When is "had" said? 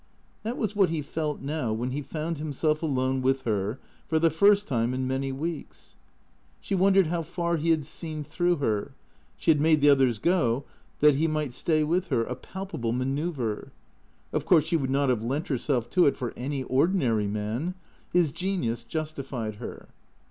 7.69-7.85, 9.51-9.61